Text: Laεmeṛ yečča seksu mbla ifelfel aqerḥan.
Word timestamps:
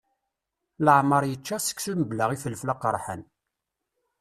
Laεmeṛ 0.85 1.23
yečča 1.27 1.57
seksu 1.61 1.93
mbla 2.01 2.25
ifelfel 2.35 2.69
aqerḥan. 2.73 3.21